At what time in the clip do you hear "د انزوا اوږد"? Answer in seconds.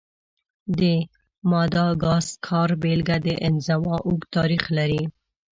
3.25-4.27